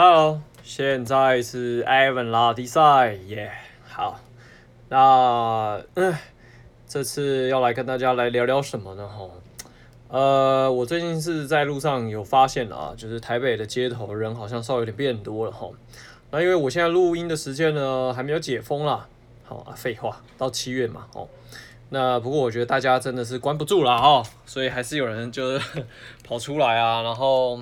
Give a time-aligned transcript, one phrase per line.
[0.00, 3.50] Hello，现在是 Evan 拉迪赛耶。
[3.88, 4.20] 好，
[4.88, 6.14] 那嗯，
[6.86, 9.08] 这次要来跟大家来聊聊什么呢？
[9.08, 9.28] 哈，
[10.06, 15.68] 呃，我最近是在路上有发现啊，就是台北的街头人好像稍微有点变多了哈。
[16.30, 19.08] 那因为我现在录音的时间呢，还没有解封啦。
[19.42, 21.26] 好啊，废话，到七月嘛，哦。
[21.88, 25.84] 那不过我觉得大家真的是关不住了哈，所以还是有人就是
[26.22, 27.58] 跑出来啊，然后。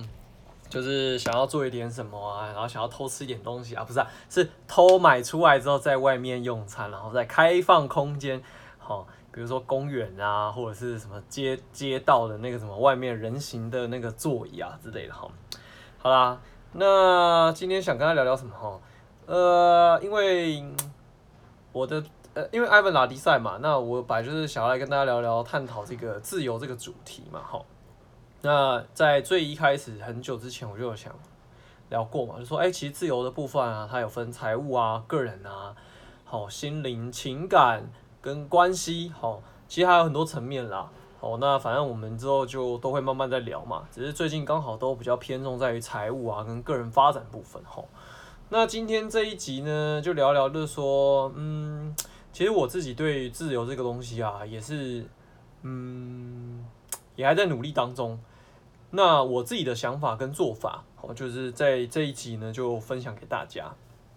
[0.69, 8.43] 就是想要做一点什么啊，然后想要偷吃一点东西啊，不是啊，是偷买出来之后在外面用餐，然后在开放空间，
[8.79, 15.29] 好，比如说公园啊，或者是什么街街道的那个什么外面人行的那个座椅啊之类的哈。
[15.99, 16.41] 好啦，
[16.73, 18.81] 那今天想跟他聊聊什么哈？
[19.27, 20.65] 呃，因为
[21.73, 22.03] 我的
[22.35, 27.61] 呃，因为艾文拉迪赛嘛，那我本来就是想要来跟大家聊聊探讨这个自由这个主题嘛，哈。
[28.47, 31.13] 那在最一开始很久之前，我就有想
[31.91, 35.75] 聊过嘛，就说，哎，其实自由的部分啊，它有分财务啊、个人啊、
[36.25, 40.89] 好心灵、情感跟关系，好，其实还有很多层面啦。
[41.19, 43.83] 好，那反正我们之后就都会慢慢再聊嘛。
[43.91, 47.83] 只是最近刚好都比较偏重在于财务啊跟个人发展部分，哈。
[48.49, 51.93] 那今天这一集呢，就聊聊，就是说，嗯，
[52.33, 55.05] 其实我自己对自由这个东西啊，也是，
[55.63, 56.65] 嗯，
[57.17, 58.17] 也还在努力当中。
[58.97, 63.71] 那我自己的想法跟做法，好，就是在这一集呢，就分享给大家。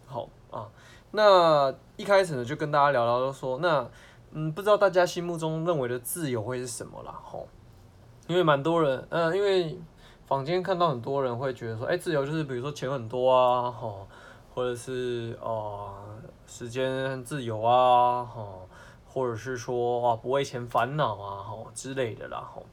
[0.05, 0.69] 好啊，
[1.11, 3.85] 那一开始呢，就跟大家聊聊，就说，那
[4.31, 7.13] 嗯，不知道大家心目中认为的自由会是什么啦？
[7.21, 7.45] 吼，
[8.27, 9.77] 因为蛮多人，嗯，因为
[10.25, 14.07] 坊间看到很多人会觉得说，哎，自由就是比如说钱很多啊，吼，
[14.55, 15.93] 或者是哦、
[16.47, 18.65] 时间自由啊，吼，
[19.05, 22.63] 或者是说啊，不为钱烦恼啊，吼之类的啦，吼。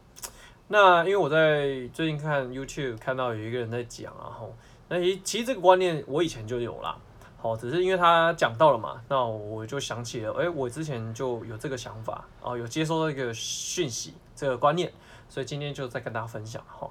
[0.69, 4.53] 那因为我在最近看 YouTube 看到有一个人在讲啊，吼，
[4.89, 6.99] 那其实这个观念我以前就有啦，
[7.37, 14.93] 好，只是因为他讲到了嘛，那我就想起了，诶，我之前就有这个想法，哦，有接收到一个讯息，这个观念，
[15.29, 16.91] 所以今天就再跟大家分享哈。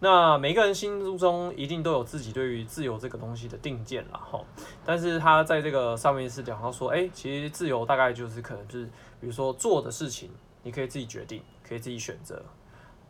[0.00, 4.40] 那每个人心目中一定都有自己对于自由这个东西的定见啦，哈，
[4.82, 8.86] 但是他在这个上面是讲到说，诶，其实自由大概就是可能就是，
[9.20, 10.30] 比如说做的事情，
[10.62, 12.42] 你可以自己决定，可以自己选择。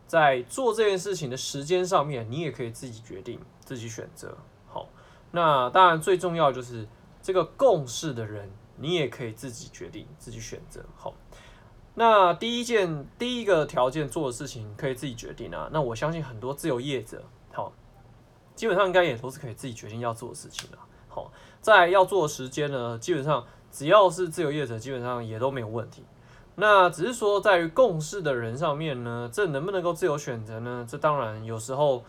[0.07, 4.37] 在做这件事情的时间上面，你也可以自己决定、自己选择。
[4.67, 4.89] 好，
[5.31, 6.87] 那当然最重要就是
[7.23, 10.85] 这个共事的人，你也可以自己决定、自己选择。
[10.97, 11.15] 好，
[11.95, 15.69] 那第一件、第一个条件做的事情可以自己决定啊。
[15.73, 17.73] 那我相信很多自由业者，好，
[18.55, 20.79] 基本上应该也都是可以自己决定要做的事情了。
[21.09, 26.05] 好，在要做的时间呢，基本上只要是自由业者，基本上也都没有问题。
[26.57, 30.87] 那只是说，在于共事的人上面呢，这能不能够自由选择呢？
[30.89, 32.05] 这当然有时候，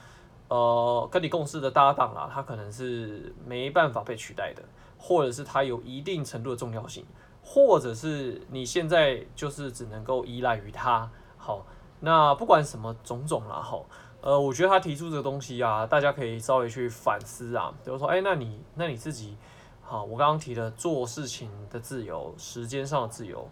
[0.50, 4.62] 呃，跟你共事的搭档啊，他可能是没办法被取代的，
[5.00, 7.04] 或者是他有一定程度的重要性，
[7.44, 11.10] 或者是你现在就是只能够依赖于他。
[11.38, 11.66] 好，
[12.02, 13.88] 那不管什么种种啦，好，
[14.22, 19.36] 呃，我觉得他提出这个东西啊，大家可以稍微去反思啊，比如说，哎，那你那你自己，
[19.82, 23.50] 好，我刚刚提的做事情的自由，时间上的自由。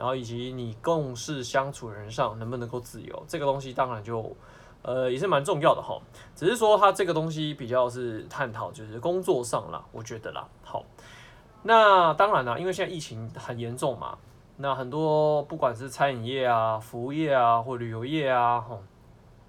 [0.00, 4.34] 然后以及你共事相处人上能不能够自由，这个东西当然就，
[4.80, 6.00] 呃，也是蛮重要的哈。
[6.34, 10.48] 只是说它这个东西比较是探讨就是工作上啦，我觉得啦。
[10.64, 10.82] 好，
[11.64, 14.16] 那当然啦，因为现在疫情很严重嘛，
[14.56, 18.78] 那很多不管是餐饮业啊、服务业啊或旅游业啊，哈，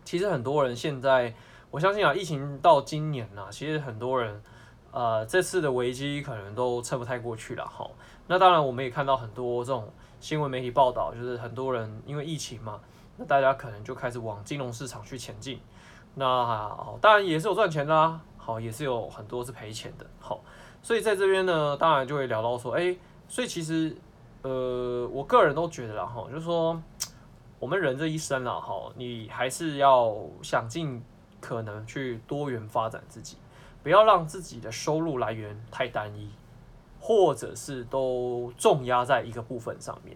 [0.03, 1.33] 其实很多人现在，
[1.69, 4.43] 我相信啊，疫情到今年呐，其实很多人，
[4.91, 7.89] 呃，这次的危机可能都撑不太过去了哈。
[8.27, 9.89] 那当然我们也看到很多这种。
[10.21, 12.79] 新闻媒体报道，就是很多人因为疫情嘛，
[13.17, 15.59] 那大家可能就开始往金融市场去前进。
[16.13, 20.05] 那好，当然也是有赚钱啦，好，也是有很多是赔钱的。
[20.19, 20.39] 好，
[20.83, 22.95] 所以在这边呢，当然就会聊到说，哎，
[23.27, 23.97] 所以其实，
[24.43, 26.79] 呃，我个人都觉得啦，哈，就是说，
[27.57, 31.03] 我们人这一生啦，哈，你还是要想尽
[31.39, 33.37] 可能去多元发展自己，
[33.81, 36.29] 不要让自己的收入来源太单一。
[37.03, 40.15] 或者是都重压在一个部分上面。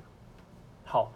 [0.85, 1.11] 好，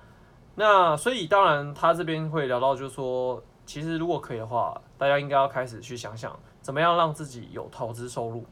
[0.55, 8.43] 那所以当然他这边会聊到，就是说，其实如果可以的话，大家应该要开始去想想，怎么样让自己有投资收入。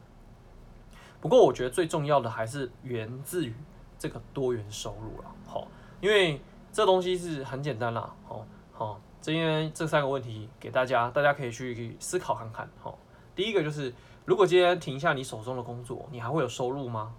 [1.20, 3.52] 不过我觉得最重要的还是源自于
[3.98, 5.24] 这个多元收入了。
[5.44, 5.66] 好，
[6.00, 6.40] 因为
[6.72, 8.14] 这东西是很简单啦。
[8.28, 12.70] 好，好，这边这三个问题给大家，大家可以去思考看看。
[12.80, 12.96] 好，
[13.34, 13.92] 第一个就是。
[14.28, 17.14] 如果今天停下你手中的工作，你还会有收入吗？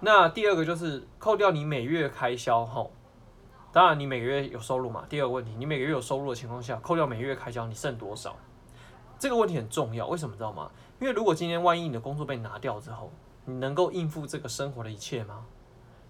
[0.00, 2.90] 那第二个就是扣掉你每月开销后，
[3.70, 5.04] 当然你每个月有收入嘛。
[5.10, 8.34] 第二个问题，你每个月有收入的情况下，扣掉每月开销，你剩多少？
[9.18, 10.70] 这个问题很重要，为什么知道吗？
[11.02, 13.12] 因为如果今天万一你的工作被拿掉之后，
[13.44, 15.44] 你能够应付这个生活的一切吗？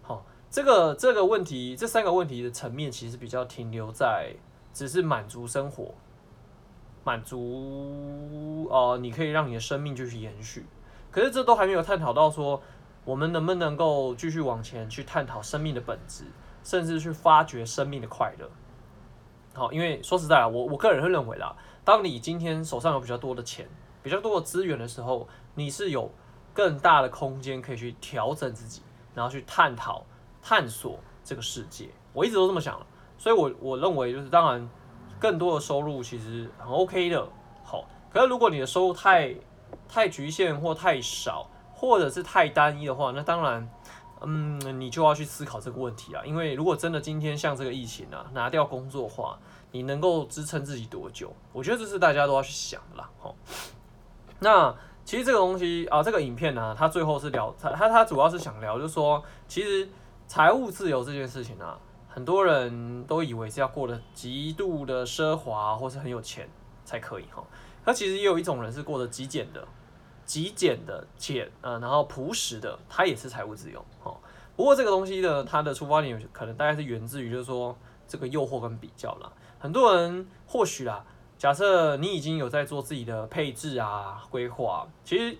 [0.02, 4.36] 好，这个这个问题，这三个问题的层面其实比较停留在
[4.72, 5.92] 只是满足生活，
[7.04, 10.66] 满足呃，你可以让你的生命继续延续。
[11.10, 12.60] 可是这都还没有探讨到说，
[13.04, 16.24] 我们能不能够继续往前去探讨生命的本质，
[16.64, 18.50] 甚至去发掘生命的快乐。
[19.52, 21.54] 好，因为说实在啊，我我个人会认为啦，
[21.84, 23.68] 当你今天手上有比较多的钱，
[24.02, 26.10] 比较多的资源的时候，你是有
[26.52, 28.82] 更大的空间可以去调整自己，
[29.14, 30.04] 然后去探讨、
[30.42, 31.90] 探索这个世界。
[32.12, 32.84] 我一直都这么想，
[33.18, 34.68] 所以我我认为就是，当然
[35.24, 37.26] 更多的收入其实很 OK 的。
[37.64, 39.34] 好，可是如果你的收入太
[39.88, 43.66] 太局限或太少，或者是太单一的话，那当然，
[44.20, 46.22] 嗯，你就要去思考这个问题啊。
[46.26, 49.38] 因为如果真的今天像这个疫情啊，拿掉工作的话，
[49.70, 51.32] 你能够支撑自己多久？
[51.54, 53.08] 我觉得这是大家都要去想的啦。
[53.18, 53.34] 好。
[54.40, 54.74] 那
[55.06, 59.88] 其实这个东西啊，这个影片呢、它最后是聊它它它主要是想聊，就是说，其实
[60.26, 61.78] 财务自由这件事情啊，
[62.14, 66.48] 很多人都以为是要过得极度的奢华或是很有钱
[66.84, 67.42] 才可以哈。
[67.84, 69.66] 那其实也有一种人是过得极简的、
[70.24, 74.16] 极简的简呃，然后朴实的，他也是财务自由哈。
[74.54, 77.76] 不过这个东西呢，它的出发点可能大概是源自于就是说
[78.06, 79.32] 这个诱惑跟比较啦。
[79.58, 81.04] 很多人或许啦。
[81.36, 85.36] 假设你已经有在做自己的配置啊、规划，其实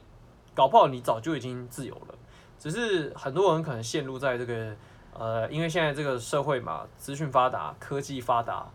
[0.53, 2.15] 搞不好你早就已经自由了，
[2.59, 4.77] 只是很多人可能陷入在这个
[5.15, 8.67] 呃，因为现在这个社会嘛，资讯发达、科技发达、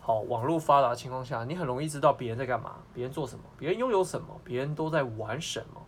[0.00, 5.80] 好网络发达的情况下，你很容易知道别人在干嘛、别人做什么、别人拥有什么、别人都在玩什么，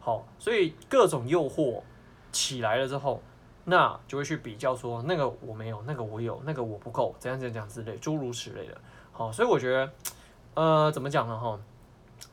[0.00, 1.82] 好，所以各种诱惑
[2.30, 3.20] 起来了之后，
[3.64, 8.78] 那就会去比较说那个我没有，那个我有，那个我不够，怎样怎样之类，诸如此类的，
[9.12, 9.90] 好，所以我觉得。
[10.54, 11.38] 呃，怎么讲呢？
[11.40, 11.58] 哈，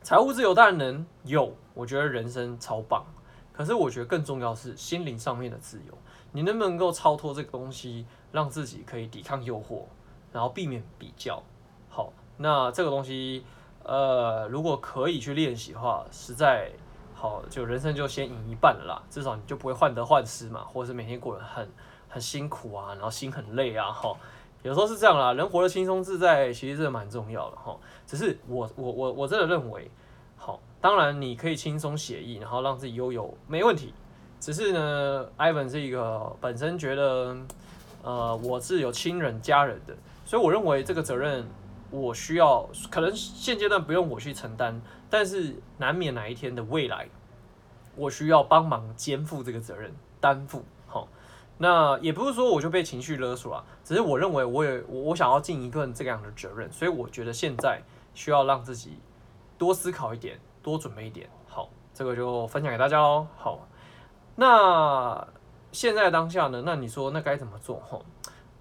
[0.03, 3.05] 财务自由当然能有，我觉得人生超棒。
[3.53, 5.97] 可是我觉得更重要是心灵上面的自由。
[6.31, 9.83] 你能不能够超脱这个东西，让自己可以抵抗诱惑，
[10.31, 11.41] 然后避免比较？
[11.89, 13.43] 好，那这个东西，
[13.83, 16.71] 呃，如果可以去练习的话，实在
[17.13, 19.01] 好，就人生就先赢一半了啦。
[19.09, 21.67] 至少你就不会患得患失嘛，或者是每天过得很
[22.07, 24.15] 很辛苦啊，然后心很累啊，哈。
[24.61, 27.75] 有时候是这样啦，人活得轻松自在，其实这蛮重要的哈。
[28.05, 29.89] 只是我我我我真的认为，
[30.35, 33.93] 好，当然你可以轻松写意，然后让自己悠游，没问题。
[34.39, 37.35] 只是呢，Ivan 是一个本身觉得，
[38.03, 39.95] 呃，我是有亲人家人的，
[40.25, 41.45] 所以我认为这个责任
[41.91, 47.09] 我需要，可能现阶段不用我去承担，但是难免哪一天的未来，
[47.95, 50.63] 我需要帮忙肩负这个责任，担负。
[50.87, 51.07] 好
[51.57, 57.81] 那也不是说我就被情绪勒索了，只是我认为我也我想要尽一份这样的责任，所以我觉得现在
[58.13, 58.97] 需要让自己
[59.57, 61.29] 多思考一点，多准备一点。
[61.47, 63.27] 好，这个就分享给大家喽。
[63.35, 63.67] 好，
[64.39, 65.27] 那
[65.73, 66.63] 现在当下呢？
[66.65, 67.75] 那你说那该怎么做？
[67.81, 67.99] 哈，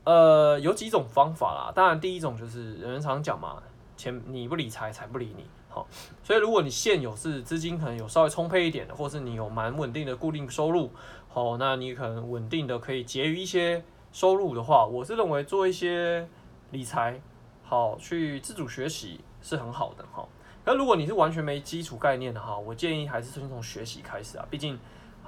[0.02, 1.72] 呃，有几种方法啦。
[1.72, 3.62] 当然，第一种就是人人常讲嘛，
[3.96, 5.44] 钱你不理财，财不理你。
[5.69, 5.86] 好，
[6.25, 10.90] 所以如果你现有是资金可能有稍微充沛一点的，或是你有蛮稳定的固定收入。
[11.28, 16.28] 好，那你可能稳定的可以结余一些收入的话，我是认为做一些
[16.72, 17.20] 理财，
[17.62, 20.26] 好去自主学习是很好的哈。
[20.64, 24.44] 那如果你是完全没基础概念的哈，我建议还是先从学习开始啊。
[24.50, 24.76] 毕竟，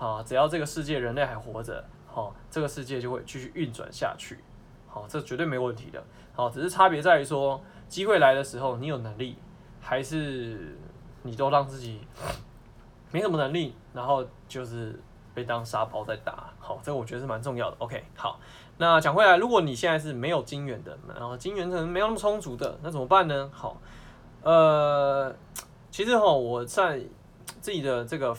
[0.01, 4.43] 啊，只要这个世界人类还活着，好，这个世界就会继续运转下去，
[4.89, 6.03] 好，这绝对没问题的。
[6.35, 9.37] 好，只是差别在于说，机会来的时候，你有能力，
[9.81, 10.77] 还是
[11.23, 12.01] 你都让自己
[13.13, 15.01] 没什么能力，然后就是。
[15.33, 17.77] 被当沙包在打，好，这我觉得是蛮重要的。
[17.79, 18.41] OK，好，
[18.79, 23.49] 那讲回来，如果你现在是没有金元的，然后金元可能没有那么充足的，那怎么办呢？
[23.55, 23.81] 好，
[24.43, 25.33] 呃，
[25.89, 27.01] 其实哈，我在
[27.61, 28.37] 自己的这个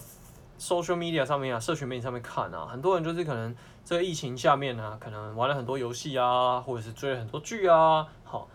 [0.62, 8.48] social media 上面啊，社群媒体上面看啊，很多人就是可能这个疫情下面呢、可能玩了很多游戏啊，或者是追了很多剧啊，好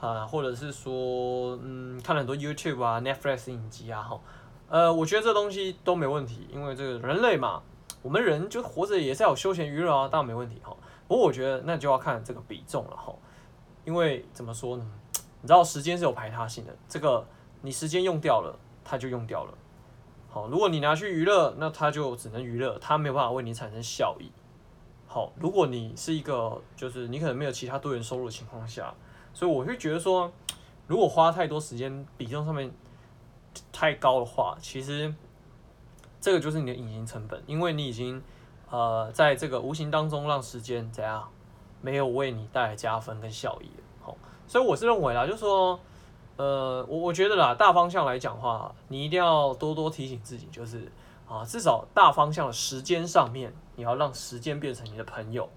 [0.00, 4.20] 啊，或者是说嗯，看了很多 YouTube 啊、Netflix 影集啊，哈，
[4.68, 7.62] 呃，我觉得这东西都没问题，因为这个人类嘛。
[8.02, 10.76] 我们人就活着也是要有休闲娱乐啊，当然没问题哈。
[11.06, 13.14] 不过我觉得那就要看这个比重了哈，
[13.84, 14.84] 因为怎么说呢？
[15.40, 17.24] 你知道时间是有排他性的，这个
[17.60, 19.54] 你时间用掉了，它就用掉了。
[20.32, 24.32] 好，如果你拿去娱乐，那它就只能娱乐，它没有办法为你产生效益。
[25.06, 28.94] 好，如果你是一个就是你可能没有其他多元收入的情况下，
[29.34, 30.32] 所以我会觉得说，
[30.86, 32.72] 如果花太多时间比重上面
[33.70, 35.14] 太高的话，其实。
[36.24, 38.22] 这个就是你的隐形成本，因为你已经，
[38.70, 41.28] 呃，在这个无形当中让时间怎样，
[41.80, 43.68] 没有为你带来加分跟效益。
[44.00, 45.80] 好，所以我是认为啦，就是说，
[46.36, 50.90] 呃，我我觉得啦，大方向来讲话，你一定要多多提醒自己，就是
[51.28, 55.48] 啊，至少大方向的时间上面，你要让时间变成你的朋友，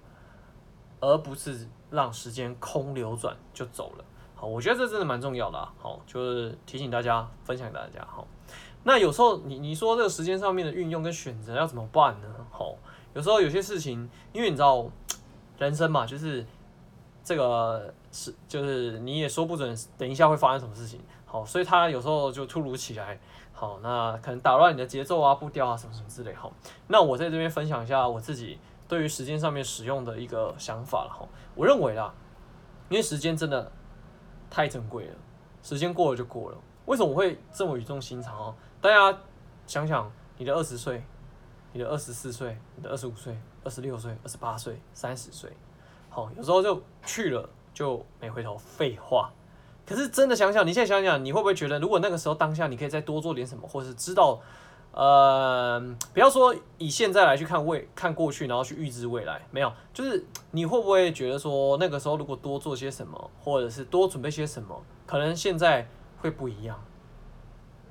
[1.00, 4.05] 而不是让时间空流转就走了。
[4.36, 5.58] 好，我觉得这真的蛮重要的。
[5.77, 8.05] 好，就是提醒大家，分享给大家。
[8.05, 8.27] 好，
[8.84, 12.27] 那有时候你你说这个时间上面的运用跟选择要怎么办呢？
[12.51, 12.75] 好，
[13.13, 14.86] 有时候有些事情，因为你知道，
[15.58, 16.46] 人生嘛，就是
[17.24, 21.01] 这个是就是你也说不准，等一下会发生什么事情。
[21.25, 23.19] 好，所以他有时候就突如其来。
[23.51, 26.34] 好，那可能打乱你的节奏啊、步调啊什么什么之类。
[26.34, 26.51] 好，
[26.88, 28.57] 那我在这边分享一下我自己
[28.88, 31.10] 对于时间上面使用的一个想法了。
[31.12, 32.13] 哈，我认为啦，
[32.89, 33.72] 因为时间真的。
[34.48, 35.15] 太珍贵了，
[35.63, 36.57] 时间过了就过了。
[36.86, 38.55] 为什么我会这么语重心长哦？
[38.79, 39.19] 大家
[39.65, 41.03] 想想，你的二十岁，
[41.74, 45.51] 你的二十四岁，你的二十五岁，二十六岁，二十八岁，三十岁，
[46.10, 48.58] 好，有时候就去了就没回头。
[48.58, 49.32] 废话，
[49.86, 54.41] 可是真的想想，你现在想想，你会不会觉得，如果那个时候当下你可以再多做点什么，或是知道？
[54.91, 55.77] 呃，
[56.13, 65.86] 不要说以现在来去看未看过去，然后去预知未来，没有，就是你会不会觉得说那个时候如果多做些什么，或者是多准备些什么，可能现在
[66.22, 66.82] 会不一样。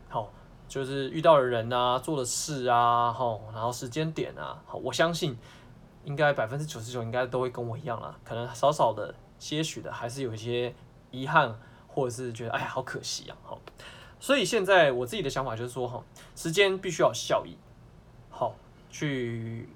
[0.09, 0.31] 好，
[0.67, 5.37] 就是遇到的人啊，做的事啊，好，然后时间点啊，好，我相信
[6.05, 9.15] 应该百分之九十九应该都会跟我一样啦，可能少少的
[9.45, 10.75] 些许的还是有一些
[11.11, 11.55] 遗憾，
[11.87, 13.61] 或者是觉得哎呀好可惜啊，好。
[14.19, 16.03] 所以现在我自己的想法就是说，哈，
[16.35, 17.55] 时间必须要有效益，
[18.31, 18.55] 好，
[18.89, 19.69] 去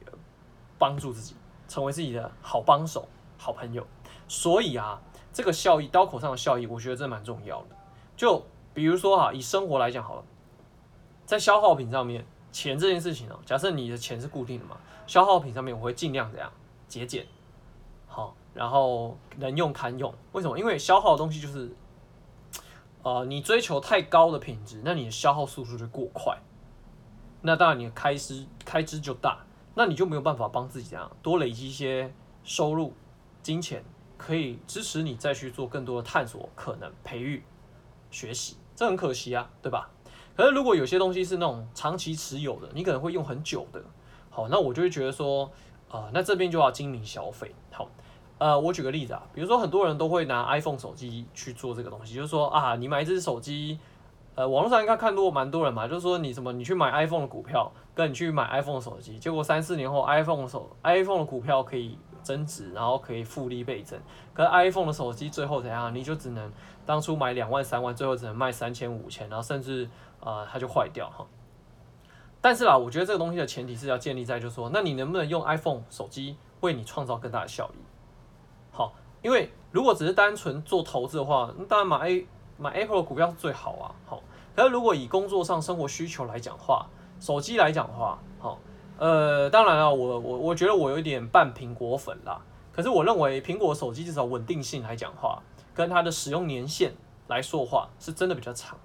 [0.78, 1.36] 帮助自己，
[1.68, 3.06] 成为自己的好帮手、
[3.36, 3.86] 好朋友。
[4.26, 5.02] 所以啊，
[5.34, 7.76] 这个效益，刀口上的效益，我觉得这蛮重要的。
[8.16, 10.24] 就比如说哈，以生活来讲好了，
[11.26, 16.50] 在消耗品上面，钱这件事情哦，假设你的钱是固定的嘛，消耗品上面我会尽量这样
[16.88, 17.26] 节俭，
[18.06, 20.12] 好，然后能用堪用。
[20.32, 20.58] 为什么？
[20.58, 21.72] 因为消耗的东西就是。
[23.04, 26.36] 呃，你追求太高的品质，那你的消耗速度就过快，
[27.40, 29.46] 那当然你的开支开支就大，
[29.76, 32.12] 那你就没有办法帮自己这样多累积一些
[32.42, 32.92] 收入、
[33.40, 33.84] 金钱，
[34.18, 37.44] 可以支持你再去做更多的探索、可能培育、
[38.10, 39.88] 学习，这很可惜啊，对吧？
[40.36, 43.80] 可是如果有些东西是那种长期持有的，你可能会用很久的，
[44.28, 45.44] 好，那我就会觉得说，
[45.88, 47.88] 啊、呃，那这边就要精明消费，好。
[48.38, 53.78] 呃，我举个例子啊，比如说很多人都会拿 iPhone 手机去做这个东西，就是说啊，你买一支手机，
[54.36, 63.98] 呃，网络上应该看过蛮多人嘛，就是说你什么，你去买 iPhone 的股票，跟你去买 iPhone 手机，结果三四年后 iPhone 手 iPhone 的股票可以增值，然后可以复利倍增，
[64.32, 65.92] 可是 iPhone 的手机最后怎样？
[65.92, 66.48] 你就只能
[66.86, 69.90] 当初买两万三万，最后只能卖三千五千，然后甚至
[70.20, 71.26] 呃它就坏掉哈。
[72.40, 77.87] 但是啦，我觉得这个东西的前提是要建立在，就是说，那你能不能用 iPhone 手机为你创造更大的效益？
[78.78, 78.92] 好，
[79.22, 83.90] 因为如果只是单纯做投资的话，那当然买 A 买 Apple 的股票是最好啊。
[84.06, 84.22] 好，
[84.54, 86.86] 可是如果以工作上生活需求来讲话，
[87.18, 88.56] 手机来讲话，好，
[88.96, 92.40] 呃，当然了，我我我觉得我有一点半苹果粉啦。
[92.72, 95.42] 可是我认为苹果手机至少稳定性来讲话，
[95.74, 96.94] 跟它的使用年限
[97.26, 98.78] 来说话，是真的比较长，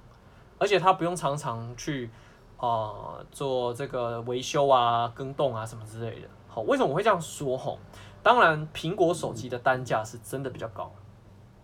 [0.57, 2.09] 而且它不用常常去
[2.57, 6.27] 啊、做这个维修啊、更动啊什么之类的。
[6.47, 7.55] 好，为什么我会这样说？
[7.55, 7.77] 吼。
[8.23, 10.89] 当然，苹果手机的单价是真的比较高，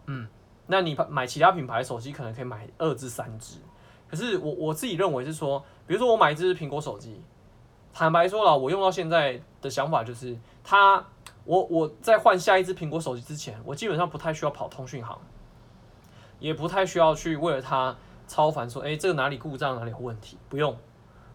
[0.07, 0.27] 嗯，
[0.67, 3.59] 那你买其他品牌手机可能可以买二至三支，
[4.09, 7.21] 可是我我自己认为是说，比如说我买一支苹果手机，
[7.93, 11.05] 坦白说了，我用到现在的想法就是，它
[11.45, 15.17] 我我在换下一支苹果手机之前，我基本上不太需要跑通讯行，
[16.39, 17.95] 也不太需要去为了它
[18.27, 20.77] 超烦说，哎，这个哪里故障哪里有问题，不用。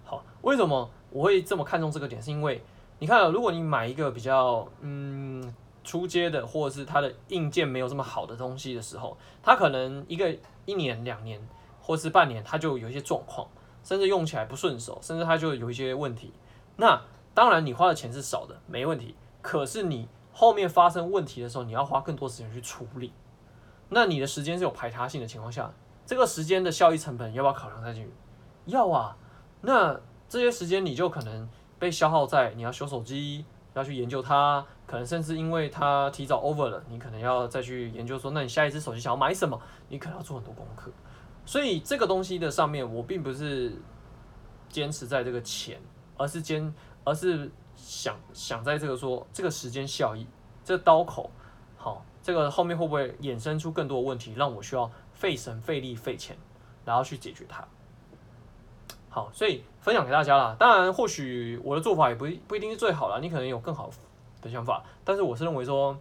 [0.04, 2.22] 好，为什么我会这么看重这个点？
[2.22, 2.62] 是因为。
[3.04, 10.34] 你看，如果你买一个比较嗯初阶的，或者是它的硬件没有这么好的东西的时候，它可能一个
[10.64, 11.38] 一年、两年，
[11.82, 13.46] 或是半年，它就有一些状况，
[13.82, 16.32] 甚至用起来不顺手，甚至它就有一些问题。
[16.76, 16.98] 那
[17.34, 19.14] 当然，你花的钱是少的，没问题。
[19.42, 23.12] 可是你后面发生问题的时候，你要花更多时间去处理。
[23.90, 25.70] 那你的时间是有排他性的情况下，
[26.06, 28.10] 这个时间的效益成本要不要考量在进去？
[28.64, 29.14] 要啊。
[29.60, 31.46] 那这些时间你就可能。
[31.84, 39.60] 被消耗在你要修手机，要去研究它，可能甚至因为它提早 over 了，你可能要再去研究说，那你下一支手机想要买什么？
[39.90, 40.90] 你可能要做很多功课。
[41.44, 43.70] 所以这个东西的上面，我并不是
[44.70, 45.78] 坚持在这个钱，
[46.16, 46.74] 而是坚，
[47.04, 50.26] 而是想想在这个说这个时间效益，
[50.64, 51.30] 这个刀口，
[51.76, 56.34] 好，这个后面会不会衍生出更多的问题，让我需要费神费力费钱，
[56.82, 57.62] 然后去解决它。
[59.14, 60.56] 好，所以分享给大家啦。
[60.58, 63.88] 当然，或许我的做法也不不一定是最好啦，你可能有更好
[64.42, 64.82] 的想法。
[65.04, 65.96] 但是我是认为说，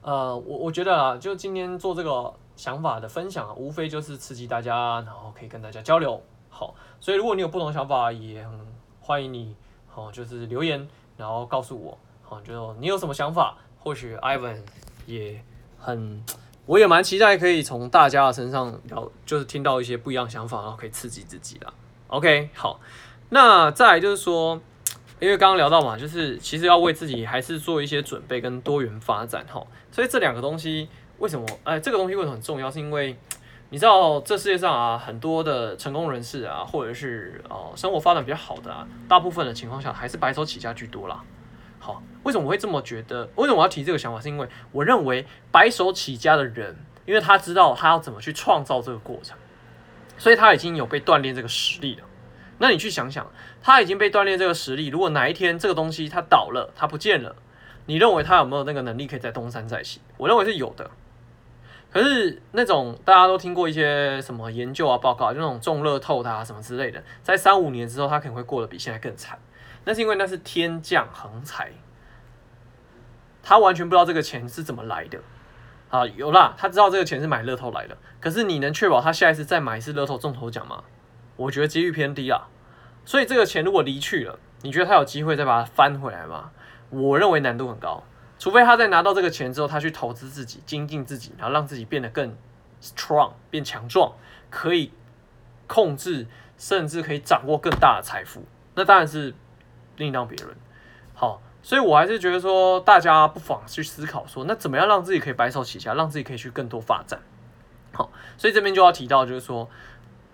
[0.00, 6.18] 呃，我我觉得啊，就今天做这个想法的分享，无非就是刺激大家，然后可以跟大家交流。
[6.48, 8.58] 好，所以如果你有不同的想法，也很
[9.02, 9.54] 欢迎你，
[9.86, 10.88] 好，就是留言，
[11.18, 14.62] 然后告诉我，好，就你有什么想法，或许 Ivan
[15.04, 15.44] 也
[15.78, 16.24] 很，
[16.64, 21.70] 我也蛮期待可以从大家的身上聊，就是听到一些不一样的想法，然后可以刺激自己啦。
[22.08, 22.80] OK，好，
[23.30, 24.60] 那再就是说，
[25.18, 32.70] 因为刚刚聊到嘛，就是其实要为自己还是做一些准备跟多元发展，哈，所以这两个东西为什么，哎，这个东西为什么很重要？
[32.70, 33.16] 是因为
[33.70, 41.20] 你知道这世界上啊，很多的成功人士啊，或者是哦生活发展比较好的啊，大部分的情况下还是白手起家居多啦。
[41.80, 43.28] 好，为什么我会这么觉得？
[43.34, 44.20] 为什么我要提这个想法？
[44.20, 49.36] 是因为我认为白手起家的人，因为他知道他要怎么去创造这个过程。
[50.16, 52.04] 所以他已经有被锻炼这个实力了。
[52.58, 53.30] 那你去想想，
[53.60, 57.34] 他已经被锻炼这个实力，如果哪一天这个东西它倒了，它不见了，
[57.86, 60.00] 你认为他有没有那个能力可以再东山再起？
[60.16, 60.90] 我认为是有的。
[61.90, 69.38] 可是那种大家都听过一些什么研究啊、报告，就那种中乐透的啊什么之类的，在三五年之后，他可能会过得比现在更惨。
[69.84, 71.72] 那是因为那是天降横财，
[73.42, 75.18] 他完全不知道这个钱是怎么来的。
[75.94, 80.82] 啊，有啦，他知道这个钱是买乐透来的，可是你能确保他下一次再买一次乐透中头奖吗？
[81.36, 82.48] 我觉得几率偏低啊。
[83.04, 86.50] 所以这个钱如果离去了，你觉得他有机会再把它翻回来吗？
[86.90, 88.02] 我认为难度很高，
[88.40, 92.36] 除非他在拿到这个钱之后，他去投资自己、精进自己，然后让自己变得更
[92.82, 94.14] strong、变强壮，
[94.50, 94.90] 可以
[95.68, 96.26] 控制
[96.58, 99.32] 甚至可以掌握更大的财富，那当然是
[99.96, 100.56] 另当别论。
[101.14, 101.40] 好。
[101.66, 107.22] 所以，我还是觉得说，大家不妨去思考说，那怎么样让自己可以白手起家，让自己可以去更多发展。
[107.94, 109.66] 好，所以这边就要提到，就是说，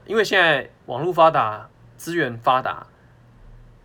[0.07, 2.89] 因为现在网络发达，资源发达，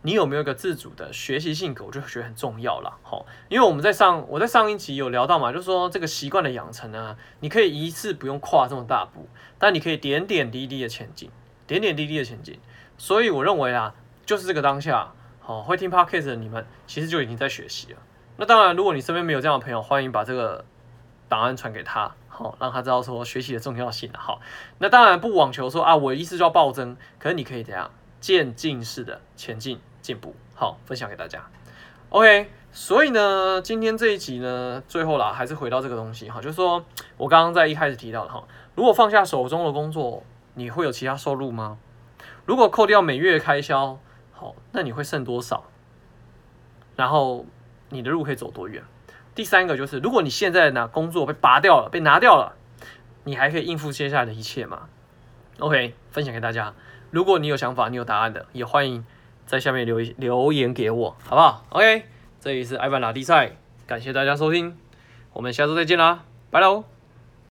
[0.01, 2.97] 你有没有一个自主的学习性格，我就觉得很重要了。
[3.03, 11.29] 好，因为我们在上，我在上一集有聊到嘛，就是说这个习惯的养成呢，你可以一次不用跨这么大步，但你可以点点滴滴的前进，
[11.67, 12.59] 点点滴滴的前进。
[12.97, 13.93] 所以我认为啊，
[14.25, 15.11] 就是这个当下。
[15.47, 17.99] 好，会听 Podcast 的你们其实就已经在学习了。
[18.37, 20.65] 那当然，如果你身边没有这样的朋友，欢迎把这个
[21.29, 24.09] 档案传给他，好，让他知道说学习的重要性。
[24.17, 24.41] 好，
[24.79, 30.35] 那当然不妄求说啊，我一次就要暴增，可是你可以怎样渐进式的前进进步。
[30.55, 31.45] 好，分享给大家。
[32.09, 36.83] OK，所以呢，今天这一集呢，最后啦，还是回到这个东西哈，就是说
[37.17, 40.23] 我刚刚在一开始提到的哈，如果放下手中的工作，
[40.55, 41.77] 你会有其他收入吗？
[42.45, 43.99] 如果扣掉每月开销？
[44.71, 45.63] 那你会剩多少？
[46.95, 47.45] 然后
[47.89, 48.83] 你的路可以走多远？
[49.33, 52.55] 第三个就是，如果你现在拿工作被拔掉了，被拿掉了，
[53.23, 54.87] 你还可以应付接下来的一切吗
[55.59, 56.73] ？OK，分享给大家。
[57.11, 59.05] 如果你有想法，你有答案的，也欢迎
[59.45, 62.05] 在下面留留言给我，好不好？OK，
[62.39, 64.77] 这里是艾凡拉力赛，感谢大家收听，
[65.33, 66.94] 我们下周再见啦，拜喽。